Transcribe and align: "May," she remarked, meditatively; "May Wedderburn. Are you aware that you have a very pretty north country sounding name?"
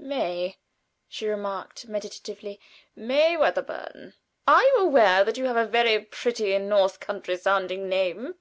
"May," 0.00 0.58
she 1.08 1.26
remarked, 1.26 1.88
meditatively; 1.88 2.60
"May 2.94 3.36
Wedderburn. 3.36 4.14
Are 4.46 4.62
you 4.62 4.76
aware 4.76 5.24
that 5.24 5.36
you 5.36 5.46
have 5.46 5.56
a 5.56 5.66
very 5.66 6.04
pretty 6.04 6.56
north 6.58 7.00
country 7.00 7.36
sounding 7.36 7.88
name?" 7.88 8.36